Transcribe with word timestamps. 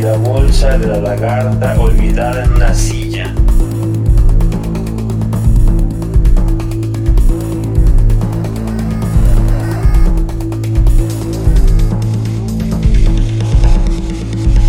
La 0.00 0.16
bolsa 0.16 0.78
de 0.78 0.86
la 0.86 0.98
lagarta 0.98 1.78
olvidada 1.78 2.44
en 2.44 2.52
una 2.52 2.72
silla. 2.72 3.34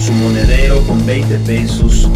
Su 0.00 0.12
monedero 0.14 0.80
con 0.86 1.04
20 1.04 1.38
pesos 1.40 2.08